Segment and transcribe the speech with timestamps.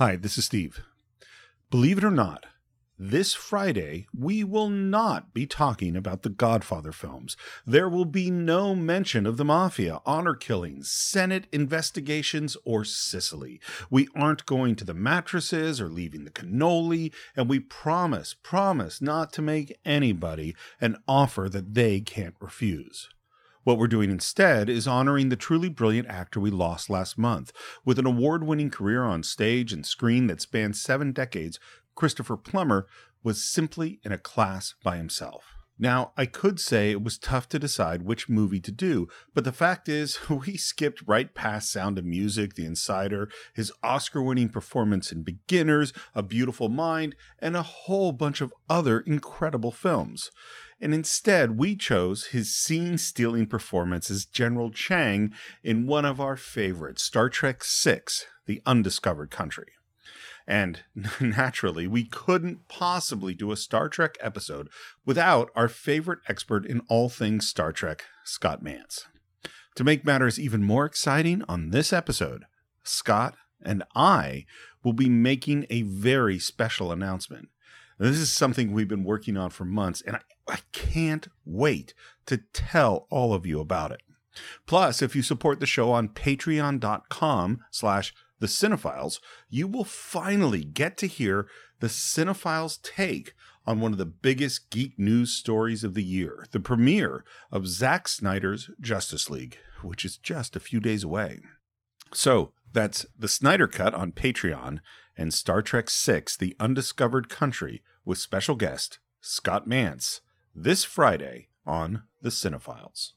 [0.00, 0.80] Hi, this is Steve.
[1.70, 2.46] Believe it or not,
[2.98, 7.36] this Friday, we will not be talking about the Godfather films.
[7.66, 13.60] There will be no mention of the Mafia, honor killings, Senate investigations, or Sicily.
[13.90, 19.34] We aren't going to the mattresses or leaving the cannoli, and we promise, promise not
[19.34, 23.10] to make anybody an offer that they can't refuse.
[23.62, 27.52] What we're doing instead is honoring the truly brilliant actor we lost last month.
[27.84, 31.60] With an award winning career on stage and screen that spans seven decades,
[31.94, 32.86] Christopher Plummer
[33.22, 35.59] was simply in a class by himself.
[35.82, 39.52] Now, I could say it was tough to decide which movie to do, but the
[39.52, 45.10] fact is, we skipped right past Sound of Music, The Insider, his Oscar winning performance
[45.10, 50.30] in Beginners, A Beautiful Mind, and a whole bunch of other incredible films.
[50.82, 56.36] And instead, we chose his scene stealing performance as General Chang in one of our
[56.36, 58.02] favorites, Star Trek VI
[58.44, 59.72] The Undiscovered Country.
[60.46, 60.80] And
[61.20, 64.68] naturally, we couldn't possibly do a Star Trek episode
[65.04, 69.04] without our favorite expert in all things Star Trek, Scott Mantz.
[69.76, 72.44] To make matters even more exciting, on this episode,
[72.82, 74.46] Scott and I
[74.82, 77.48] will be making a very special announcement.
[77.98, 81.92] This is something we've been working on for months, and I, I can't wait
[82.26, 84.00] to tell all of you about it.
[84.66, 90.96] Plus, if you support the show on patreon.com slash the Cine-Files, you will finally get
[90.98, 91.46] to hear
[91.78, 93.34] the Cine-Files' take
[93.66, 98.08] on one of the biggest geek news stories of the year the premiere of Zack
[98.08, 101.40] Snyder's Justice League, which is just a few days away.
[102.12, 104.78] So, that's the Snyder Cut on Patreon
[105.16, 110.20] and Star Trek VI The Undiscovered Country with special guest Scott Mantz
[110.54, 113.14] this Friday on The Cine-Files.